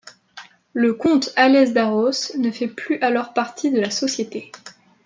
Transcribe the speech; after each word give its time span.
Le 0.73 0.95
comte 0.95 1.31
Hallez 1.35 1.73
d’Arros 1.73 2.31
ne 2.35 2.49
fait 2.49 2.67
plus 2.67 2.97
alors 3.01 3.33
partie 3.33 3.69
de 3.71 3.79
la 3.79 3.91
société. 3.91 4.51